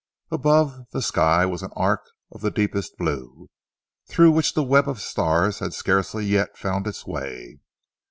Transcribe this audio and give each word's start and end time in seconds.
Above, 0.31 0.89
the 0.93 0.99
sky 1.03 1.45
was 1.45 1.61
an 1.61 1.69
arc 1.75 2.01
of 2.31 2.41
the 2.41 2.49
deepest 2.49 2.97
blue 2.97 3.51
through 4.09 4.31
which 4.31 4.55
the 4.55 4.63
web 4.63 4.89
of 4.89 4.99
stars 4.99 5.59
had 5.59 5.75
scarcely 5.75 6.25
yet 6.25 6.57
found 6.57 6.87
its 6.87 7.05
way. 7.05 7.59